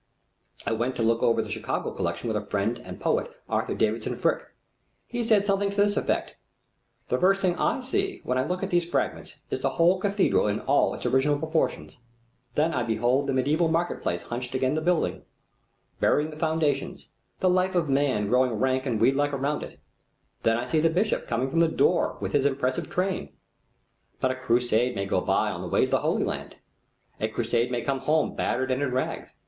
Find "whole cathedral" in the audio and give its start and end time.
9.77-10.47